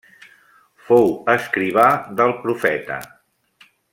[0.85, 1.85] Fou escrivà
[2.21, 3.01] del Profeta.